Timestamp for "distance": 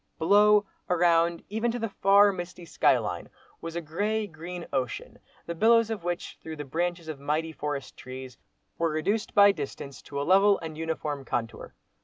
9.51-10.01